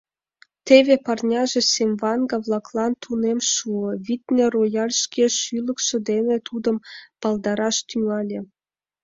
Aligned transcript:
Теве 0.67 0.95
парняже 1.05 1.61
семваҥга-влаклан 1.73 2.93
тунем 3.03 3.39
шуо, 3.51 3.89
витне: 4.05 4.45
рояль 4.53 4.95
шке 5.01 5.25
шӱлыкшӧ 5.39 5.97
дене 6.09 6.35
тудымат 6.47 6.83
палдараш 7.21 7.77
тӱҥале. 7.87 8.39